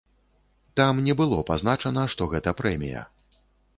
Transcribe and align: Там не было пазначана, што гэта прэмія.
Там 0.79 1.01
не 1.07 1.13
было 1.19 1.39
пазначана, 1.49 2.07
што 2.15 2.29
гэта 2.33 2.55
прэмія. 2.63 3.09